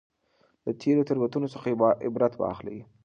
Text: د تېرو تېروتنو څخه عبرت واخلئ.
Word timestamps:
د 0.65 0.67
تېرو 0.81 1.01
تېروتنو 1.07 1.47
څخه 1.53 1.67
عبرت 2.07 2.33
واخلئ. 2.37 2.79